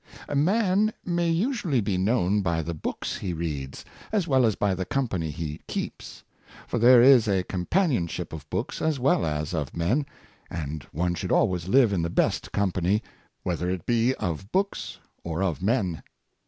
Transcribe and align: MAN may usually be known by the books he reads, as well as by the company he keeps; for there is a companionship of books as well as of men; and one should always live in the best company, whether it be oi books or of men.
MAN 0.35 0.91
may 1.05 1.29
usually 1.29 1.79
be 1.79 1.95
known 1.95 2.41
by 2.41 2.63
the 2.63 2.73
books 2.73 3.19
he 3.19 3.33
reads, 3.33 3.85
as 4.11 4.27
well 4.27 4.47
as 4.47 4.55
by 4.55 4.73
the 4.73 4.83
company 4.83 5.29
he 5.29 5.61
keeps; 5.67 6.23
for 6.65 6.79
there 6.79 7.03
is 7.03 7.27
a 7.27 7.43
companionship 7.43 8.33
of 8.33 8.49
books 8.49 8.81
as 8.81 8.99
well 8.99 9.23
as 9.27 9.53
of 9.53 9.77
men; 9.77 10.07
and 10.49 10.87
one 10.91 11.13
should 11.13 11.31
always 11.31 11.67
live 11.67 11.93
in 11.93 12.01
the 12.01 12.09
best 12.09 12.51
company, 12.51 13.03
whether 13.43 13.69
it 13.69 13.85
be 13.85 14.15
oi 14.23 14.37
books 14.51 14.97
or 15.23 15.43
of 15.43 15.61
men. 15.61 16.01